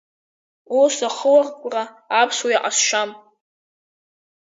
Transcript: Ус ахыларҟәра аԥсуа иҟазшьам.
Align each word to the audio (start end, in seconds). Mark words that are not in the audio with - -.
Ус 0.81 0.95
ахыларҟәра 1.07 1.83
аԥсуа 2.21 2.49
иҟазшьам. 2.55 3.09